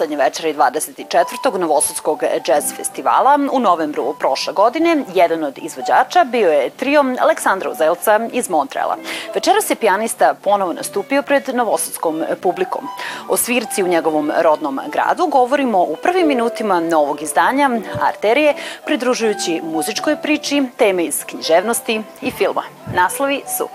treće 0.00 0.10
pretposlednje 0.10 0.16
večeri 0.16 0.54
24. 0.54 1.58
Novosadskog 1.58 2.22
jazz 2.46 2.72
festivala 2.76 3.38
u 3.52 3.58
novembru 3.60 4.14
prošle 4.18 4.52
godine 4.52 5.04
jedan 5.14 5.44
od 5.44 5.58
izvođača 5.58 6.24
bio 6.24 6.50
je 6.50 6.70
trio 6.70 7.04
Aleksandra 7.20 7.70
Uzelca 7.70 8.20
iz 8.32 8.50
Montreala. 8.50 8.96
Večeras 9.34 9.70
je 9.70 9.76
pijanista 9.76 10.34
ponovo 10.34 10.72
nastupio 10.72 11.22
pred 11.22 11.54
novosadskom 11.54 12.24
publikom. 12.42 12.88
O 13.28 13.36
svirci 13.36 13.82
u 13.82 13.88
njegovom 13.88 14.32
rodnom 14.36 14.80
gradu 14.92 15.26
govorimo 15.26 15.82
u 15.82 15.96
prvim 16.02 16.28
minutima 16.28 16.80
novog 16.80 17.22
izdanja 17.22 17.70
Arterije, 18.02 18.54
pridružujući 18.84 19.60
muzičkoj 19.64 20.16
priči, 20.16 20.62
teme 20.76 21.04
iz 21.04 21.24
književnosti 21.24 22.02
i 22.20 22.30
filma. 22.30 22.62
Naslovi 22.94 23.42
su 23.58 23.68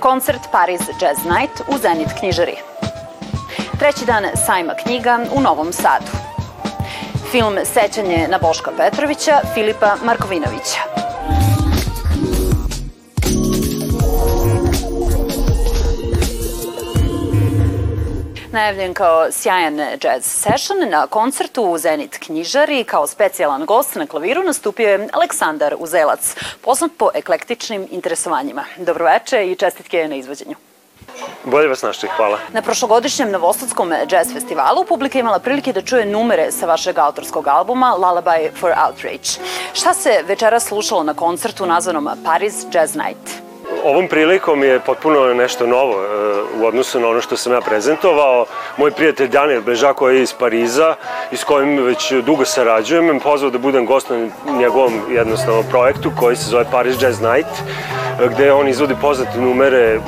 Koncert 0.00 0.42
Paris 0.52 0.80
Jazz 1.00 1.18
Night 1.24 1.60
u 1.68 1.78
Zenit 1.78 2.08
knjižari. 2.20 2.56
Treći 3.78 4.04
dan 4.06 4.24
sajma 4.46 4.74
knjiga 4.74 5.18
u 5.36 5.40
Novom 5.40 5.72
Sadu. 5.72 6.12
Film 7.30 7.56
Sećanje 7.64 8.28
na 8.28 8.38
Boška 8.38 8.70
Petrovića 8.76 9.40
Filipa 9.54 9.96
Markovinovića. 10.04 10.80
najavljen 18.56 18.94
kao 18.94 19.32
sjajan 19.32 19.78
jazz 19.78 20.24
session 20.24 20.88
na 20.90 21.06
koncertu 21.06 21.62
u 21.62 21.78
Zenit 21.78 22.18
knjižari 22.18 22.84
kao 22.84 23.06
specijalan 23.06 23.66
gost 23.66 23.94
na 23.94 24.06
klaviru 24.06 24.42
nastupio 24.42 24.88
je 24.88 25.08
Aleksandar 25.12 25.74
Uzelac, 25.78 26.36
poznat 26.60 26.90
po 26.98 27.10
eklektičnim 27.14 27.88
interesovanjima. 27.90 28.64
Dobroveče 28.76 29.46
i 29.46 29.56
čestitke 29.56 30.08
na 30.08 30.16
izvođenju. 30.16 30.56
Bolje 31.44 31.68
vas 31.68 31.82
našli, 31.82 32.08
hvala. 32.16 32.38
Na 32.52 32.62
prošlogodišnjem 32.62 33.30
Novosadskom 33.30 33.92
jazz 34.10 34.32
festivalu 34.32 34.84
publika 34.84 35.18
imala 35.18 35.38
prilike 35.38 35.72
da 35.72 35.82
čuje 35.82 36.06
numere 36.06 36.52
sa 36.52 36.66
vašeg 36.66 36.98
autorskog 36.98 37.48
albuma 37.48 37.94
Lullaby 37.98 38.50
for 38.60 38.72
Outrage. 38.86 39.30
Šta 39.72 39.94
se 39.94 40.22
večera 40.26 40.60
slušalo 40.60 41.02
na 41.02 41.14
koncertu 41.14 41.66
nazvanom 41.66 42.08
Paris 42.24 42.66
Jazz 42.72 42.94
Night? 42.94 43.46
Ovom 43.84 44.08
prilikom 44.08 44.62
je 44.62 44.80
potpuno 44.80 45.34
nešto 45.34 45.66
novo 45.66 45.92
e, 45.92 46.06
u 46.60 46.66
odnosu 46.66 47.00
na 47.00 47.08
ono 47.08 47.20
što 47.20 47.36
sam 47.36 47.52
ja 47.52 47.60
prezentovao. 47.60 48.46
Moj 48.76 48.90
prijatelj 48.90 49.28
Daniel 49.28 49.62
Beža 49.62 49.92
koji 49.92 50.16
je 50.16 50.22
iz 50.22 50.32
Pariza 50.32 50.94
i 51.30 51.36
s 51.36 51.44
kojim 51.44 51.84
već 51.84 52.12
dugo 52.12 52.44
sarađujem, 52.44 53.04
me 53.04 53.20
pozvao 53.20 53.50
da 53.50 53.58
budem 53.58 53.86
gost 53.86 54.10
na 54.10 54.28
njegovom 54.58 55.00
jednostavnom 55.10 55.64
projektu 55.70 56.12
koji 56.20 56.36
se 56.36 56.50
zove 56.50 56.64
Paris 56.70 57.02
Jazz 57.02 57.20
Night 57.20 57.50
gde 58.24 58.52
on 58.52 58.68
izvodi 58.68 58.94
poznate 59.00 59.38
numere 59.40 59.96
uh, 59.96 60.04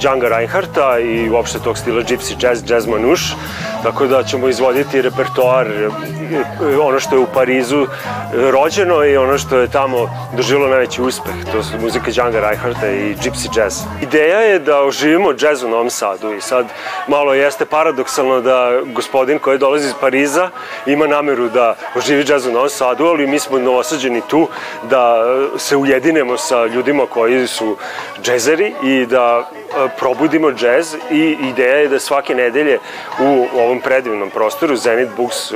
Djanga 0.00 0.28
Reinharta 0.28 0.98
i 0.98 1.30
uopšte 1.30 1.58
tog 1.58 1.78
stila 1.78 2.02
gypsy 2.02 2.34
jazz, 2.46 2.70
jazz 2.70 2.86
manouche, 2.86 3.34
tako 3.82 4.06
da 4.06 4.22
ćemo 4.22 4.48
izvoditi 4.48 5.02
repertoar 5.02 5.66
uh, 5.66 6.86
ono 6.86 7.00
što 7.00 7.16
je 7.16 7.20
u 7.20 7.26
Parizu 7.34 7.86
rođeno 8.32 9.04
i 9.04 9.16
ono 9.16 9.38
što 9.38 9.58
je 9.58 9.68
tamo 9.70 10.10
doživilo 10.36 10.68
najveći 10.68 11.02
uspeh, 11.02 11.34
to 11.52 11.62
su 11.62 11.78
muzika 11.82 12.10
Djanga 12.10 12.40
Reinharta 12.40 12.90
i 12.90 13.14
gypsy 13.14 13.58
jazz. 13.58 13.78
Ideja 14.02 14.40
je 14.40 14.58
da 14.58 14.82
oživimo 14.82 15.32
jazz 15.40 15.62
u 15.62 15.68
Novom 15.68 15.90
Sadu 15.90 16.32
i 16.32 16.40
sad 16.40 16.66
malo 17.08 17.34
jeste 17.34 17.64
paradoksalno 17.64 18.40
da 18.40 18.80
gospodin 18.84 19.38
koji 19.38 19.58
dolazi 19.58 19.86
iz 19.86 19.94
Pariza 20.00 20.50
ima 20.86 21.06
nameru 21.06 21.48
da 21.48 21.76
oživi 21.96 22.24
jazz 22.28 22.46
u 22.46 22.52
Novom 22.52 22.68
Sadu, 22.68 23.04
ali 23.04 23.26
mi 23.26 23.38
smo 23.38 23.58
novosađeni 23.58 24.22
tu 24.28 24.48
da 24.90 25.24
se 25.58 25.76
ujedinemo 25.76 26.36
sa 26.36 26.66
ljudima 26.66 27.02
koji 27.06 27.47
su 27.48 27.76
džezeri 28.22 28.74
i 28.82 29.06
da 29.06 29.48
e, 29.48 29.88
probudimo 29.98 30.52
džez 30.52 30.94
i 31.10 31.36
ideja 31.40 31.76
je 31.76 31.88
da 31.88 31.98
svake 32.00 32.34
nedelje 32.34 32.78
u 33.20 33.46
ovom 33.58 33.80
predivnom 33.80 34.30
prostoru 34.30 34.76
Zenit 34.76 35.08
Books 35.16 35.50
e, 35.50 35.54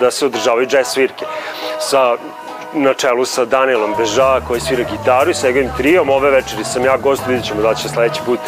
da 0.00 0.10
se 0.10 0.26
održavaju 0.26 0.66
džez 0.66 0.86
svirke. 0.86 1.24
Sa 1.80 2.16
na 2.74 2.94
čelu 2.94 3.24
sa 3.24 3.44
Danielom 3.44 3.94
Beža 3.98 4.40
koji 4.48 4.60
svira 4.60 4.84
gitaru 4.90 5.30
i 5.30 5.34
sa 5.34 5.46
njegovim 5.46 5.70
trijom. 5.76 6.10
Ove 6.10 6.30
večeri 6.30 6.64
sam 6.64 6.84
ja 6.84 6.96
gost, 6.96 7.26
vidjet 7.26 7.46
ćemo 7.46 7.62
da 7.62 7.74
će 7.74 7.88
sledeći 7.88 8.20
put 8.26 8.38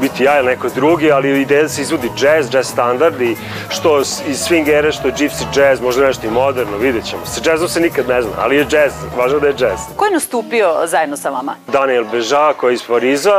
biti 0.00 0.24
ja 0.24 0.38
ili 0.38 0.46
neko 0.46 0.68
drugi, 0.68 1.12
ali 1.12 1.42
ideja 1.42 1.62
da 1.62 1.68
se 1.68 1.82
izvodi 1.82 2.10
jazz, 2.20 2.54
jazz 2.54 2.66
standard 2.66 3.20
i 3.20 3.36
što 3.68 4.00
iz 4.00 4.38
swing 4.48 4.68
ere, 4.68 4.92
što 4.92 5.08
gypsy 5.08 5.44
jazz, 5.56 5.80
možda 5.80 6.06
nešto 6.06 6.26
i 6.26 6.30
moderno, 6.30 6.76
vidjet 6.76 7.04
ćemo. 7.04 7.26
Sa 7.26 7.50
jazzom 7.50 7.68
se 7.68 7.80
nikad 7.80 8.08
ne 8.08 8.22
zna, 8.22 8.32
ali 8.38 8.56
je 8.56 8.66
jazz, 8.70 8.92
važno 9.18 9.38
da 9.38 9.46
je 9.46 9.54
jazz. 9.58 9.80
Ko 9.96 10.04
je 10.04 10.10
nastupio 10.10 10.74
zajedno 10.84 11.16
sa 11.16 11.30
vama? 11.30 11.54
Daniel 11.66 12.04
Beža 12.04 12.52
koji 12.52 12.72
je 12.72 12.74
iz 12.74 12.82
Pariza, 12.82 13.34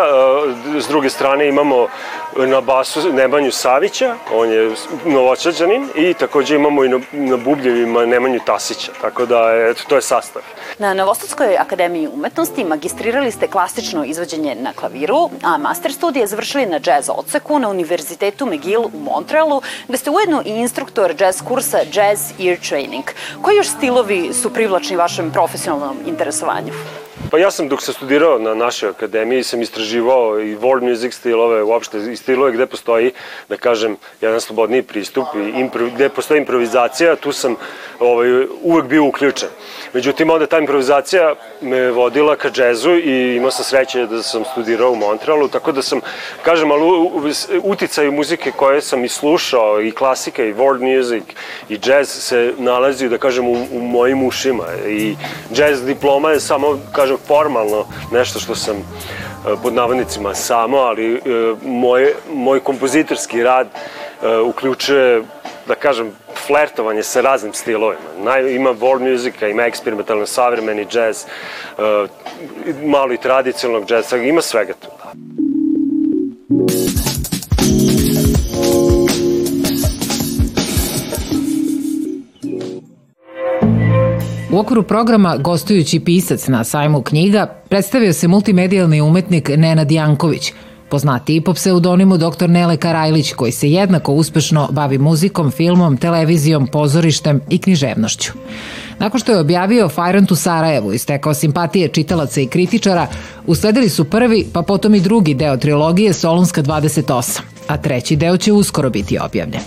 s 0.80 0.88
druge 0.88 1.10
strane 1.10 1.48
imamo 1.48 1.88
na 2.36 2.62
basu 2.62 3.14
Nemanju 3.14 3.52
Savića, 3.52 4.16
on 4.34 4.52
je 4.52 4.72
novočađanin 5.06 5.90
i 5.96 6.14
takođe 6.14 6.56
imamo 6.56 6.84
i 6.84 6.90
na, 6.90 7.00
na 7.12 7.38
bubljevima 7.38 8.06
Nemanju 8.06 8.40
Tasića, 8.46 8.92
tako 9.02 9.26
da 9.26 9.52
eto, 9.70 9.84
to 9.88 9.96
je 9.96 10.02
sastav. 10.22 10.42
Na 10.80 10.94
Novosadskoj 10.94 11.58
akademiji 11.58 12.08
umetnosti 12.08 12.64
magistrirali 12.64 13.32
ste 13.32 13.48
klasično 13.48 14.06
izvođenje 14.06 14.56
na 14.56 14.74
klaviru, 14.74 15.30
a 15.44 15.58
master 15.58 15.94
studije 15.94 16.28
završili 16.28 16.66
na 16.66 16.80
jazz 16.86 17.10
odseku 17.10 17.60
na 17.60 17.70
Univerzitetu 17.70 18.46
McGill 18.46 18.86
u 18.86 19.00
Montrealu, 19.00 19.62
gde 19.88 19.98
ste 19.98 20.10
ujedno 20.10 20.42
i 20.46 20.50
instruktor 20.50 21.16
jazz 21.20 21.42
kursa 21.48 21.78
Jazz 21.78 22.32
Ear 22.40 22.58
Training. 22.70 23.04
Koji 23.42 23.56
još 23.56 23.68
stilovi 23.68 24.34
su 24.34 24.54
privlačni 24.54 24.96
vašem 24.96 25.32
profesionalnom 25.32 25.98
interesovanju? 26.06 26.74
Pa 27.32 27.38
ja 27.38 27.52
sam 27.52 27.68
dok 27.70 27.82
sam 27.82 27.94
studirao 27.94 28.40
na 28.40 28.56
našoj 28.56 28.90
akademiji 28.90 29.44
sam 29.44 29.62
istraživao 29.62 30.40
i 30.40 30.56
world 30.56 30.90
music 30.90 31.14
stilove, 31.14 31.64
uopšte 31.64 31.98
i 32.12 32.16
stilove 32.16 32.52
gde 32.52 32.66
postoji, 32.66 33.12
da 33.50 33.58
kažem, 33.58 33.98
jedan 34.22 34.42
slobodniji 34.42 34.82
pristup 34.82 35.28
i 35.36 35.60
impro, 35.60 35.90
gde 35.96 36.10
postoji 36.10 36.40
improvizacija, 36.40 37.16
tu 37.16 37.32
sam 37.32 37.56
ovaj, 38.00 38.46
uvek 38.62 38.86
bio 38.86 39.04
uključen. 39.04 39.50
Međutim, 39.94 40.30
onda 40.30 40.46
ta 40.46 40.60
improvizacija 40.60 41.36
me 41.62 41.92
vodila 41.92 42.36
ka 42.36 42.50
džezu 42.50 42.92
i 42.92 43.36
imao 43.36 43.52
sam 43.52 43.66
sreće 43.66 44.06
da 44.06 44.24
sam 44.24 44.44
studirao 44.52 44.92
u 44.92 44.96
Montrealu, 44.96 45.48
tako 45.48 45.72
da 45.72 45.82
sam, 45.82 46.02
kažem, 46.42 46.72
ali 46.72 46.84
uticaju 47.64 48.12
muzike 48.12 48.52
koje 48.52 48.82
sam 48.82 49.06
i 49.06 49.10
slušao, 49.10 49.82
i 49.82 49.92
klasika, 49.92 50.44
i 50.46 50.54
world 50.54 50.98
music, 50.98 51.24
i 51.70 51.80
jazz 51.86 52.10
se 52.10 52.54
nalazi, 52.58 53.10
da 53.10 53.18
kažem, 53.18 53.48
u, 53.48 53.68
u 53.72 53.82
mojim 53.82 54.24
ušima. 54.24 54.66
I 54.88 55.16
jazz 55.52 55.86
diploma 55.86 56.32
je 56.32 56.40
samo, 56.40 56.80
kažem, 56.92 57.19
formalno 57.28 57.86
nešto 58.12 58.40
što 58.40 58.56
sam 58.56 58.76
e, 58.76 58.82
pod 59.64 59.74
navodnicima 59.74 60.36
samo, 60.36 60.78
ali 60.78 61.16
e, 61.16 61.20
moj, 61.66 62.14
moj 62.34 62.60
kompozitorski 62.60 63.44
rad 63.44 63.68
e, 63.68 64.38
uključuje 64.38 65.24
da 65.68 65.76
kažem, 65.76 66.12
flertovanje 66.48 67.04
sa 67.04 67.22
raznim 67.22 67.54
stilovima. 67.54 68.10
Naj, 68.24 68.56
ima 68.56 68.70
world 68.70 69.12
muzika, 69.12 69.48
ima 69.48 69.64
eksperimentalno 69.64 70.26
savremeni 70.26 70.86
džez, 70.86 71.26
malo 72.84 73.14
i 73.14 73.18
tradicionalnog 73.18 73.88
džeza, 73.88 74.18
ima 74.18 74.42
svega 74.42 74.74
tu. 74.74 74.88
Okviru 84.60 84.84
programa 84.84 85.38
Gostujući 85.38 86.00
pisac 86.00 86.48
na 86.48 86.64
sajmu 86.64 87.02
knjiga 87.02 87.46
predstavio 87.70 88.14
se 88.14 88.28
multimedijalni 88.28 89.02
umetnik 89.02 89.50
Nenad 89.58 89.92
Janković, 89.92 90.54
poznatiji 90.90 91.42
po 91.42 91.54
pseudonimu 91.54 92.18
dr. 92.18 92.50
Nele 92.50 92.78
Karajlić, 92.78 93.34
koji 93.34 93.52
se 93.52 93.72
jednako 93.72 94.14
uspešno 94.14 94.68
bavi 94.72 94.98
muzikom, 94.98 95.52
filmom, 95.52 95.98
televizijom, 95.98 96.68
pozorištem 96.68 97.42
i 97.50 97.58
književnošću. 97.58 98.32
Nakon 98.98 99.20
što 99.20 99.32
je 99.32 99.40
objavio 99.40 99.90
Fajrant 99.90 100.32
u 100.32 100.36
Sarajevu 100.36 100.94
i 100.94 100.98
stekao 100.98 101.34
simpatije 101.34 101.88
čitalaca 101.88 102.42
i 102.42 102.48
kritičara, 102.48 103.08
usledili 103.48 103.90
su 103.90 104.06
prvi, 104.06 104.46
pa 104.54 104.62
potom 104.62 104.96
i 104.96 105.00
drugi 105.00 105.34
deo 105.34 105.58
trilogije 105.58 106.14
Solunska 106.14 106.64
28, 106.64 107.40
a 107.68 107.78
treći 107.78 108.16
deo 108.16 108.38
će 108.38 108.52
uskoro 108.52 108.90
biti 108.90 109.20
objavljen. 109.20 109.62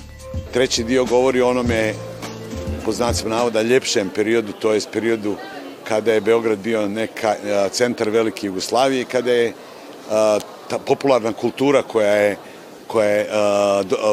Treći 0.52 0.84
dio 0.84 1.04
govori 1.04 1.40
o 1.40 1.48
onome 1.48 1.94
po 2.84 2.92
znacima 2.92 3.36
navoda 3.36 3.62
ljepšem 3.62 4.10
periodu, 4.14 4.52
to 4.52 4.72
je 4.72 4.80
periodu 4.92 5.36
kada 5.84 6.12
je 6.12 6.20
Beograd 6.20 6.58
bio 6.58 6.88
neka 6.88 7.36
centar 7.70 8.10
velike 8.10 8.46
Jugoslavije, 8.46 9.04
kada 9.04 9.32
je 9.32 9.52
ta 10.68 10.78
popularna 10.86 11.32
kultura 11.32 11.82
koja 11.82 12.14
je 12.14 12.36
koja 12.86 13.08
je, 13.08 13.26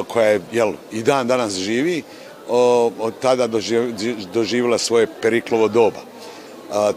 koja 0.08 0.28
je 0.28 0.42
jel, 0.52 0.74
i 0.92 1.04
dan 1.04 1.28
danas 1.28 1.54
živi, 1.54 2.04
od 3.00 3.14
tada 3.22 3.48
doživjela 4.34 4.78
svoje 4.78 5.08
periklovo 5.22 5.68
doba. 5.68 6.00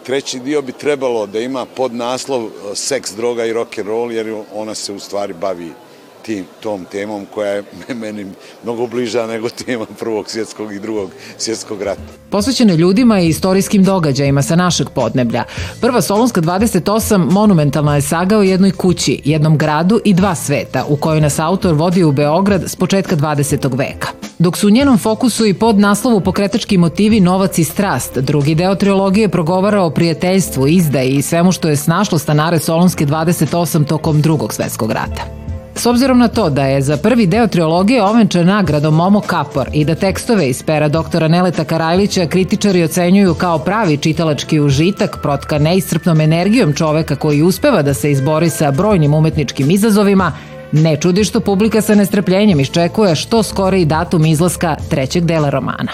Treći 0.05 0.39
dio 0.39 0.63
bi 0.63 0.73
trebalo 0.73 1.27
da 1.27 1.41
ima 1.41 1.67
pod 1.67 1.95
naslov 1.95 2.51
seks, 2.75 3.13
droga 3.13 3.45
i 3.45 3.53
rock 3.53 3.79
and 3.79 3.89
roll, 3.89 4.13
jer 4.13 4.35
ona 4.55 4.75
se 4.75 4.93
u 4.93 5.01
stvari 5.01 5.33
bavi 5.33 5.73
tim, 6.23 6.45
tom 6.61 6.85
temom 6.85 7.27
koja 7.35 7.51
je 7.51 7.63
meni 8.03 8.27
mnogo 8.63 8.87
bliža 8.87 9.27
nego 9.27 9.49
tema 9.49 9.87
prvog 9.99 10.31
svjetskog 10.31 10.73
i 10.73 10.81
drugog 10.81 11.11
svjetskog 11.39 11.83
rata. 11.83 12.03
Posvećene 12.31 12.77
ljudima 12.77 13.21
i 13.21 13.29
istorijskim 13.29 13.85
događajima 13.85 14.43
sa 14.43 14.57
našeg 14.57 14.89
podneblja. 14.95 15.45
Prva 15.81 16.03
Solunska 16.03 16.41
28 16.41 17.31
monumentalna 17.31 17.95
je 17.95 18.03
saga 18.03 18.39
o 18.39 18.43
jednoj 18.43 18.71
kući, 18.71 19.21
jednom 19.25 19.59
gradu 19.59 20.01
i 20.05 20.15
dva 20.15 20.35
sveta 20.35 20.85
u 20.89 20.97
kojoj 20.97 21.21
nas 21.21 21.39
autor 21.39 21.75
vodi 21.75 22.05
u 22.05 22.13
Beograd 22.13 22.63
s 22.67 22.77
početka 22.77 23.17
20. 23.17 23.79
veka. 23.79 24.09
Dok 24.39 24.57
su 24.57 24.67
u 24.67 24.71
njenom 24.71 24.99
fokusu 24.99 25.47
i 25.47 25.55
pod 25.55 25.79
naslovu 25.79 26.21
pokretački 26.21 26.79
motivi 26.79 27.21
novac 27.21 27.59
i 27.59 27.65
strast, 27.65 28.19
drugi 28.19 28.55
deo 28.55 28.75
trilogije 28.75 29.29
progovara 29.29 29.83
o 29.83 29.91
prijateljstvu, 29.91 30.69
izdaji 30.69 31.11
i 31.11 31.23
svemu 31.23 31.53
što 31.53 31.69
je 31.69 31.77
snašlo 31.77 32.19
stanare 32.19 32.59
Solonske 32.59 33.07
28 33.07 33.87
tokom 33.87 34.21
drugog 34.21 34.55
svetskog 34.55 34.93
rata. 34.93 35.42
S 35.77 35.87
obzirom 35.87 36.19
na 36.19 36.29
to 36.29 36.51
da 36.51 36.65
je 36.65 36.83
za 36.83 36.97
prvi 36.97 37.27
deo 37.27 37.47
trilogije 37.47 38.03
ovenčan 38.03 38.47
nagradom 38.47 38.95
Momo 38.95 39.21
Kapor 39.21 39.69
i 39.73 39.85
da 39.85 39.95
tekstove 39.95 40.49
iz 40.49 40.63
pera 40.63 40.89
doktora 40.89 41.29
Neleta 41.29 41.65
Karajlića 41.65 42.27
kritičari 42.27 42.83
ocenjuju 42.83 43.35
kao 43.35 43.59
pravi 43.59 43.97
čitalački 43.97 44.61
užitak 44.61 45.19
protka 45.23 45.59
neiscrpnom 45.59 46.21
energijom 46.21 46.73
čoveka 46.73 47.17
koji 47.17 47.43
uspeva 47.43 47.83
da 47.83 47.95
se 47.95 48.11
izbori 48.11 48.51
sa 48.51 48.71
brojnim 48.71 49.15
umetničkim 49.15 49.71
izazovima, 49.71 50.33
Ne 50.73 50.97
čudi 50.97 51.25
što 51.25 51.41
publika 51.41 51.81
sa 51.81 51.95
nestrpljenjem 51.95 52.61
iščekuje 52.61 53.15
što 53.15 53.43
skoriji 53.43 53.85
datum 53.85 54.27
izlaska 54.27 54.77
trećeg 54.91 55.25
dela 55.25 55.51
romana. 55.51 55.93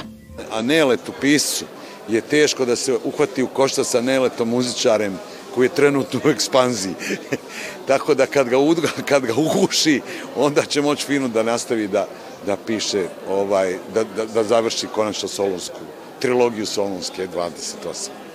A 0.52 0.62
Nelet 0.62 1.08
u 1.08 1.12
piscu 1.20 1.64
je 2.08 2.20
teško 2.20 2.64
da 2.64 2.76
se 2.76 2.96
uhvati 3.04 3.42
u 3.42 3.46
košta 3.46 3.84
sa 3.84 4.00
Neletom 4.00 4.48
muzičarem 4.48 5.18
koji 5.58 5.66
je 5.66 5.74
trenutno 5.74 6.20
u 6.24 6.28
ekspanziji. 6.28 6.94
Tako 7.88 8.14
da 8.14 8.26
kad 8.26 8.48
ga, 8.48 8.58
udga, 8.58 8.88
kad 9.08 9.26
ga 9.26 9.34
uguši, 9.34 10.00
onda 10.36 10.62
će 10.62 10.82
moći 10.82 11.06
fino 11.06 11.28
da 11.28 11.42
nastavi 11.42 11.88
da, 11.88 12.06
da 12.46 12.56
piše, 12.56 13.06
ovaj, 13.28 13.78
da, 13.94 14.04
da, 14.04 14.26
da 14.26 14.44
završi 14.44 14.86
konačno 14.86 15.28
Solunsku, 15.28 15.80
trilogiju 16.18 16.66
Solunske 16.66 17.28
28. 17.34 18.27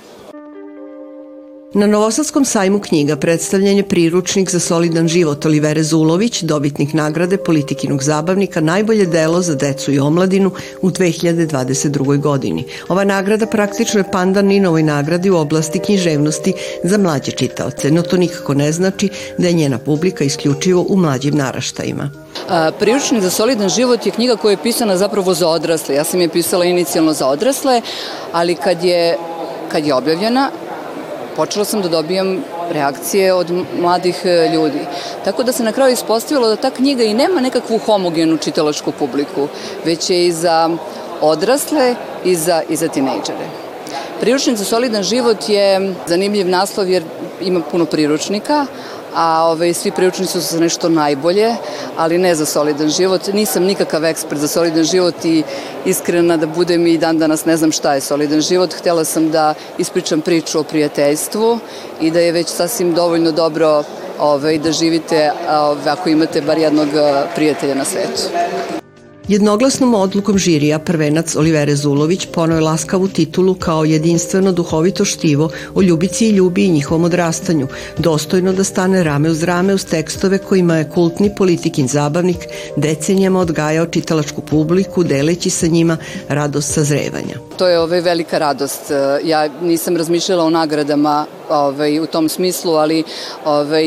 Na 1.76 1.88
Novosadskom 1.88 2.46
sajmu 2.46 2.80
knjiga 2.80 3.16
predstavljen 3.16 3.78
je 3.78 3.88
priručnik 3.88 4.50
za 4.50 4.60
solidan 4.60 5.08
život 5.08 5.46
Olivere 5.46 5.84
Zulović, 5.84 6.42
dobitnik 6.42 6.94
nagrade 6.94 7.38
politikinog 7.38 8.04
zabavnika 8.04 8.62
Najbolje 8.62 9.06
delo 9.06 9.42
za 9.42 9.56
decu 9.56 9.92
i 9.92 10.00
omladinu 10.00 10.52
u 10.82 10.90
2022. 10.90 12.20
godini. 12.20 12.66
Ova 12.90 13.04
nagrada 13.04 13.46
praktično 13.46 14.00
je 14.00 14.12
pandan 14.12 14.46
Ninovoj 14.46 14.84
nagradi 14.84 15.30
u 15.30 15.38
oblasti 15.38 15.80
književnosti 15.80 16.54
za 16.84 16.98
mlađe 16.98 17.32
čitaoce, 17.32 17.92
no 17.92 18.02
to 18.02 18.18
nikako 18.18 18.54
ne 18.54 18.72
znači 18.72 19.10
da 19.38 19.48
je 19.48 19.54
njena 19.54 19.78
publika 19.78 20.24
isključivo 20.24 20.86
u 20.90 20.98
mlađim 20.98 21.36
naraštajima. 21.36 22.10
Priručnik 22.80 23.22
za 23.22 23.30
solidan 23.30 23.70
život 23.70 24.06
je 24.06 24.12
knjiga 24.12 24.36
koja 24.36 24.52
je 24.52 24.64
pisana 24.64 24.98
zapravo 24.98 25.34
za 25.34 25.48
odrasle. 25.48 25.96
Ja 25.96 26.04
sam 26.04 26.22
je 26.22 26.30
pisala 26.30 26.66
inicijalno 26.66 27.14
za 27.14 27.28
odrasle, 27.28 27.82
ali 28.32 28.56
kad 28.56 28.84
je 28.84 29.18
kad 29.72 29.86
je 29.86 29.94
objavljena, 29.94 30.52
počela 31.36 31.66
sam 31.66 31.82
da 31.82 31.90
dobijam 31.90 32.44
reakcije 32.72 33.34
od 33.34 33.52
mladih 33.80 34.22
e, 34.26 34.50
ljudi. 34.54 34.80
Tako 35.26 35.44
da 35.44 35.52
se 35.52 35.64
na 35.64 35.72
kraju 35.72 35.94
ispostavilo 35.94 36.48
da 36.48 36.56
ta 36.56 36.72
knjiga 36.72 37.04
i 37.04 37.14
nema 37.14 37.42
nekakvu 37.42 37.78
homogenu 37.78 38.38
čitalačku 38.38 38.92
publiku, 38.92 39.48
već 39.86 40.10
je 40.10 40.28
i 40.28 40.32
za 40.32 40.70
odrasle 41.22 41.96
i 42.26 42.36
za, 42.36 42.62
i 42.70 42.76
za 42.76 42.88
tinejdžere. 42.88 43.48
Priručnik 44.20 44.58
za 44.58 44.66
solidan 44.66 45.04
život 45.04 45.50
je 45.50 45.94
zanimljiv 46.08 46.50
naslov 46.50 46.90
jer 46.90 47.04
ima 47.42 47.62
puno 47.72 47.86
priručnika, 47.86 48.66
a 49.16 49.46
ove, 49.52 49.74
svi 49.74 49.92
priručnici 49.92 50.32
su 50.32 50.40
za 50.40 50.60
nešto 50.60 50.90
najbolje, 50.90 51.56
ali 51.98 52.18
ne 52.18 52.36
za 52.36 52.46
solidan 52.46 52.90
život. 52.90 53.22
Nisam 53.34 53.64
nikakav 53.64 54.06
ekspert 54.06 54.42
za 54.42 54.48
solidan 54.48 54.84
život 54.84 55.26
i 55.26 55.44
iskrena 55.86 56.38
da 56.38 56.48
budem 56.48 56.88
i 56.88 56.98
dan 56.98 57.18
danas 57.18 57.46
ne 57.46 57.58
znam 57.58 57.72
šta 57.72 57.94
je 57.94 58.02
solidan 58.02 58.42
život. 58.42 58.74
Htela 58.74 59.06
sam 59.06 59.32
da 59.32 59.54
ispričam 59.78 60.22
priču 60.22 60.60
o 60.60 60.64
prijateljstvu 60.64 61.60
i 62.02 62.12
da 62.12 62.20
je 62.20 62.32
već 62.32 62.48
sasvim 62.48 62.94
dovoljno 62.94 63.32
dobro 63.32 63.84
ove, 64.20 64.58
da 64.58 64.72
živite 64.72 65.32
ove, 65.50 65.92
ako 65.92 66.10
imate 66.10 66.42
bar 66.42 66.58
jednog 66.58 66.90
prijatelja 67.36 67.76
na 67.76 67.86
svetu. 67.86 68.83
Jednoglasnom 69.34 69.94
odlukom 69.94 70.38
žirija 70.38 70.80
prvenac 70.80 71.36
Olivere 71.36 71.76
Zulović 71.76 72.26
ponao 72.34 72.60
laskavu 72.60 73.08
titulu 73.08 73.56
kao 73.56 73.86
jedinstveno 73.86 74.52
duhovito 74.52 75.06
štivo 75.06 75.50
o 75.76 75.82
ljubici 75.82 76.28
i 76.28 76.32
ljubi 76.32 76.66
i 76.66 76.72
njihovom 76.72 77.04
odrastanju, 77.04 77.68
dostojno 77.98 78.54
da 78.54 78.64
stane 78.64 79.04
rame 79.04 79.30
uz 79.30 79.44
rame 79.44 79.74
uz 79.74 79.86
tekstove 79.86 80.38
kojima 80.38 80.78
je 80.78 80.90
kultni 80.90 81.32
politikin 81.38 81.88
zabavnik 81.88 82.38
decenijama 82.76 83.40
odgajao 83.40 83.86
čitalačku 83.86 84.42
publiku 84.42 85.04
deleći 85.04 85.50
sa 85.50 85.68
njima 85.68 85.98
radost 86.30 86.74
sazrevanja. 86.74 87.36
To 87.58 87.68
je 87.68 87.80
ovaj 87.80 88.02
velika 88.02 88.38
radost. 88.38 88.92
Ja 89.24 89.50
nisam 89.62 89.98
razmišljala 89.98 90.44
o 90.44 90.50
nagradama 90.50 91.26
ovaj, 91.50 92.00
u 92.00 92.06
tom 92.06 92.30
smislu, 92.30 92.72
ali 92.72 93.04
ovaj, 93.46 93.86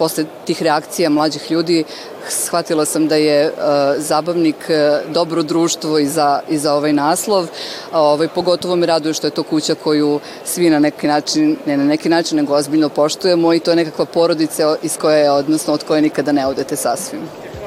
posle 0.00 0.24
tih 0.46 0.62
reakcija 0.62 1.10
mlađih 1.10 1.50
ljudi 1.50 1.84
shvatila 2.28 2.84
sam 2.84 3.08
da 3.08 3.16
je 3.16 3.46
uh, 3.46 3.52
zabavnik 3.98 4.56
uh, 4.68 5.12
dobro 5.12 5.42
društvo 5.42 5.98
i 5.98 6.06
za, 6.06 6.40
i 6.48 6.58
za 6.58 6.74
ovaj 6.74 6.92
naslov. 6.92 7.48
Ovaj, 7.92 8.28
pogotovo 8.28 8.76
me 8.76 8.86
raduje 8.86 9.14
što 9.14 9.26
je 9.26 9.30
to 9.30 9.42
kuća 9.42 9.74
koju 9.74 10.20
svi 10.44 10.70
na 10.70 10.78
neki 10.78 11.06
način, 11.06 11.56
ne 11.66 11.76
na 11.76 11.84
neki 11.84 12.08
način, 12.08 12.36
nego 12.36 12.54
ozbiljno 12.54 12.88
poštujemo 12.88 13.54
i 13.54 13.60
to 13.60 13.70
je 13.70 13.76
nekakva 13.76 14.04
porodica 14.04 14.76
iz 14.82 14.96
koje, 14.96 15.30
odnosno 15.30 15.74
od 15.74 15.84
koje 15.84 16.02
nikada 16.02 16.32
ne 16.32 16.46
odete 16.46 16.76
sasvim. 16.76 17.20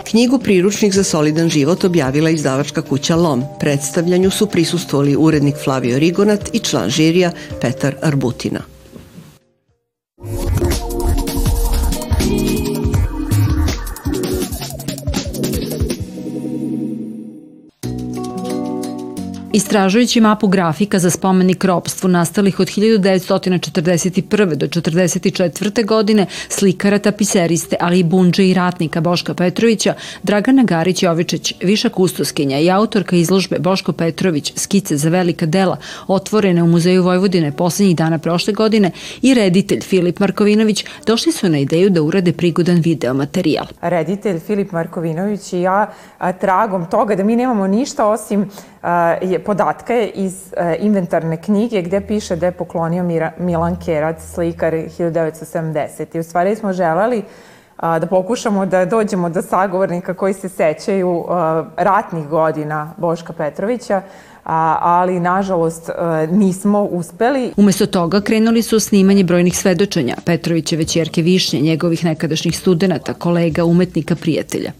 Knjigu 0.09 0.39
Priručnik 0.39 0.93
za 0.93 1.03
solidan 1.03 1.49
život 1.49 1.83
objavila 1.83 2.29
izdavačka 2.29 2.81
kuća 2.81 3.15
LOM. 3.15 3.43
Predstavljanju 3.59 4.31
su 4.31 4.47
prisustvovali 4.47 5.15
urednik 5.15 5.55
Flavio 5.63 5.99
Rigonat 5.99 6.49
i 6.53 6.59
član 6.59 6.89
žirija 6.89 7.31
Petar 7.61 7.95
Arbutina. 8.01 8.72
Istražujući 19.55 20.21
mapu 20.21 20.47
grafika 20.47 20.99
za 20.99 21.09
spomenik 21.09 21.63
ropstvu 21.63 22.07
nastalih 22.07 22.59
od 22.59 22.67
1941. 22.67 24.55
do 24.55 24.67
1944. 24.67 25.85
godine 25.85 26.25
slikara, 26.49 26.99
tapiseriste, 26.99 27.75
ali 27.79 27.99
i 27.99 28.03
bunđe 28.03 28.47
i 28.47 28.53
ratnika 28.53 29.01
Boška 29.01 29.33
Petrovića, 29.33 29.93
Dragana 30.23 30.63
Garić-Jovičić, 30.63 31.53
viša 31.63 31.89
kustoskinja 31.89 32.59
i 32.59 32.71
autorka 32.71 33.15
izložbe 33.15 33.59
Boško 33.59 33.91
Petrović, 33.91 34.53
skice 34.55 34.97
za 34.97 35.09
velika 35.09 35.45
dela, 35.45 35.77
otvorene 36.07 36.63
u 36.63 36.67
Muzeju 36.67 37.03
Vojvodine 37.03 37.51
poslednjih 37.51 37.95
dana 37.95 38.17
prošle 38.17 38.53
godine 38.53 38.91
i 39.21 39.33
reditelj 39.33 39.81
Filip 39.81 40.19
Markovinović 40.19 40.85
došli 41.07 41.31
su 41.31 41.49
na 41.49 41.57
ideju 41.57 41.89
da 41.89 42.01
urade 42.01 42.33
prigodan 42.33 42.75
video 42.75 43.13
materijal. 43.13 43.65
Reditelj 43.81 44.39
Filip 44.39 44.71
Markovinović 44.71 45.53
i 45.53 45.61
ja 45.61 45.93
tragom 46.39 46.85
toga 46.85 47.15
da 47.15 47.23
mi 47.23 47.35
nemamo 47.35 47.67
ništa 47.67 48.07
osim 48.07 48.49
je 49.21 49.43
podatke 49.43 50.11
iz 50.15 50.53
inventarne 50.79 51.37
knjige 51.37 51.81
gde 51.81 52.01
piše 52.01 52.35
da 52.35 52.45
je 52.45 52.51
poklonio 52.51 53.31
Milan 53.37 53.75
Kerac, 53.85 54.21
slikar 54.33 54.73
1970. 54.73 56.15
I 56.15 56.19
u 56.19 56.23
stvari 56.23 56.55
smo 56.55 56.73
želeli 56.73 57.23
da 57.81 58.07
pokušamo 58.09 58.65
da 58.65 58.85
dođemo 58.85 59.29
do 59.29 59.41
sagovornika 59.41 60.13
koji 60.13 60.33
se 60.33 60.49
sećaju 60.49 61.25
ratnih 61.77 62.27
godina 62.27 62.93
Boška 62.97 63.33
Petrovića, 63.33 64.01
a, 64.45 64.77
ali 64.81 65.19
nažalost 65.19 65.89
nismo 66.31 66.83
uspeli. 66.83 67.53
Umesto 67.57 67.85
toga 67.85 68.21
krenuli 68.21 68.61
su 68.61 68.79
snimanje 68.79 69.23
brojnih 69.23 69.57
svedočenja 69.57 70.15
Petrovićeve 70.25 70.85
čerke 70.85 71.21
Višnje, 71.21 71.61
njegovih 71.61 72.05
nekadašnjih 72.05 72.57
studenta, 72.57 73.13
kolega, 73.13 73.65
umetnika, 73.65 74.15
prijatelja. 74.15 74.71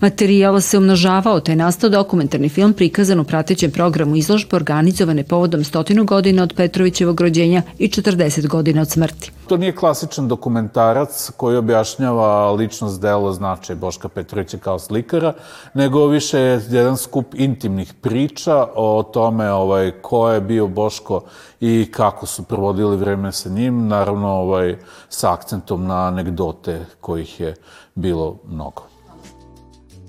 Materijal 0.00 0.60
se 0.60 0.78
umnožavao, 0.78 1.40
te 1.40 1.52
je 1.52 1.56
nastao 1.56 1.90
dokumentarni 1.90 2.48
film 2.48 2.72
prikazan 2.72 3.20
u 3.20 3.24
pratećem 3.24 3.70
programu 3.70 4.16
izložbe 4.16 4.56
organizovane 4.56 5.24
povodom 5.24 5.64
stotinu 5.64 6.04
godina 6.04 6.42
od 6.42 6.54
Petrovićevog 6.56 7.20
rođenja 7.20 7.62
i 7.78 7.88
40 7.88 8.46
godina 8.46 8.82
od 8.82 8.90
smrti. 8.90 9.32
To 9.48 9.56
nije 9.56 9.76
klasičan 9.76 10.28
dokumentarac 10.28 11.30
koji 11.36 11.56
objašnjava 11.56 12.52
ličnost 12.52 13.00
delo 13.00 13.32
značaj 13.32 13.76
Boška 13.76 14.08
Petrovića 14.08 14.58
kao 14.58 14.78
slikara, 14.78 15.32
nego 15.74 16.06
više 16.06 16.38
je 16.38 16.60
jedan 16.70 16.96
skup 16.96 17.34
intimnih 17.34 17.94
priča 17.94 18.66
o 18.74 19.02
tome 19.12 19.52
ovaj, 19.52 19.90
ko 20.02 20.30
je 20.30 20.40
bio 20.40 20.66
Boško 20.66 21.20
i 21.60 21.88
kako 21.90 22.26
su 22.26 22.42
provodili 22.42 22.96
vreme 22.96 23.32
sa 23.32 23.48
njim, 23.48 23.88
naravno 23.88 24.28
ovaj, 24.28 24.76
sa 25.08 25.32
akcentom 25.32 25.86
na 25.86 26.06
anegdote 26.06 26.86
kojih 27.00 27.40
je 27.40 27.54
bilo 27.94 28.36
mnogo. 28.48 28.89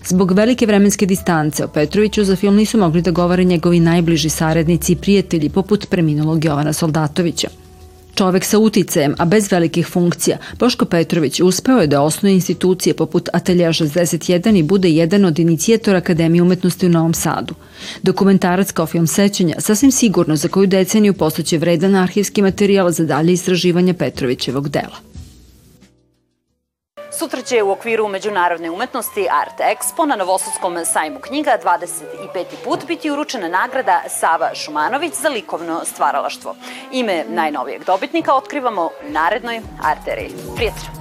Zbog 0.05 0.31
velike 0.31 0.65
vremenske 0.65 1.05
distance 1.05 1.65
o 1.65 1.67
Petroviću 1.67 2.23
za 2.23 2.35
film 2.35 2.55
nisu 2.55 2.77
mogli 2.77 3.01
da 3.01 3.11
govore 3.11 3.43
njegovi 3.43 3.79
najbliži 3.79 4.29
saradnici 4.29 4.91
i 4.93 4.95
prijatelji 4.95 5.49
poput 5.49 5.89
preminulog 5.89 6.45
Jovana 6.45 6.73
Soldatovića. 6.73 7.47
Čovek 8.15 8.45
sa 8.45 8.59
uticajem, 8.59 9.15
a 9.17 9.25
bez 9.25 9.51
velikih 9.51 9.87
funkcija, 9.87 10.37
Boško 10.59 10.85
Petrović 10.85 11.39
uspeo 11.39 11.77
je 11.77 11.87
da 11.87 12.01
osnuje 12.01 12.33
institucije 12.33 12.93
poput 12.93 13.29
Atelja 13.33 13.69
61 13.69 14.57
i 14.57 14.63
bude 14.63 14.89
jedan 14.89 15.25
od 15.25 15.39
inicijatora 15.39 15.97
Akademije 15.97 16.41
umetnosti 16.41 16.85
u 16.85 16.89
Novom 16.89 17.13
Sadu. 17.13 17.55
Dokumentarac 18.03 18.71
kao 18.71 18.85
film 18.85 19.07
sećanja 19.07 19.55
sasvim 19.59 19.91
sigurno 19.91 20.35
za 20.35 20.47
koju 20.47 20.67
deceniju 20.67 21.13
postaće 21.13 21.57
vredan 21.57 21.95
arhivski 21.95 22.41
materijal 22.41 22.91
za 22.91 23.05
dalje 23.05 23.33
istraživanje 23.33 23.93
Petrovićevog 23.93 24.69
dela. 24.69 25.10
Sutra 27.21 27.41
će 27.41 27.63
u 27.63 27.71
okviru 27.71 28.07
Međunarodne 28.07 28.71
umetnosti 28.71 29.27
Art 29.31 29.59
Expo 29.59 30.05
na 30.05 30.15
Novosadskom 30.15 30.85
sajmu 30.85 31.19
knjiga 31.19 31.57
25. 31.63 32.45
put 32.63 32.87
biti 32.87 33.11
uručena 33.11 33.47
nagrada 33.47 34.01
Sava 34.09 34.55
Šumanović 34.55 35.13
za 35.13 35.29
likovno 35.29 35.85
stvaralaštvo. 35.85 36.55
Ime 36.91 37.25
najnovijeg 37.29 37.83
dobitnika 37.83 38.33
otkrivamo 38.33 38.85
u 38.85 39.11
narednoj 39.11 39.61
arteriji. 39.83 40.31
Prijatelj! 40.55 41.00